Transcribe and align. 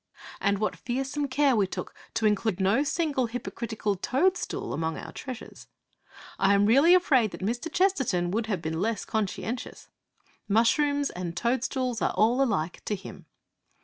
And 0.39 0.57
what 0.57 0.75
fearsome 0.75 1.27
care 1.27 1.55
we 1.55 1.67
took 1.67 1.93
to 2.15 2.25
include 2.25 2.59
no 2.59 2.83
single 2.83 3.27
hypocritical 3.27 3.95
toadstool 3.95 4.73
among 4.73 4.97
our 4.97 5.11
treasures! 5.11 5.67
I 6.39 6.55
am 6.55 6.65
really 6.65 6.95
afraid 6.95 7.29
that 7.33 7.41
Mr. 7.41 7.71
Chesterton 7.71 8.31
would 8.31 8.47
have 8.47 8.63
been 8.63 8.81
less 8.81 9.05
conscientious. 9.05 9.89
Mushrooms 10.47 11.11
and 11.11 11.37
toadstools 11.37 12.01
are 12.01 12.15
all 12.15 12.41
alike 12.41 12.83
to 12.85 12.95
him. 12.95 13.27